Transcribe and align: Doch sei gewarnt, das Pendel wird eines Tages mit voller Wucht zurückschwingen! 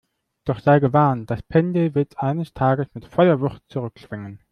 Doch 0.45 0.59
sei 0.61 0.79
gewarnt, 0.79 1.29
das 1.29 1.43
Pendel 1.43 1.93
wird 1.93 2.17
eines 2.17 2.55
Tages 2.55 2.87
mit 2.95 3.05
voller 3.05 3.39
Wucht 3.39 3.61
zurückschwingen! 3.67 4.39